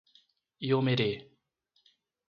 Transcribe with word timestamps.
Iomerê 0.67 1.11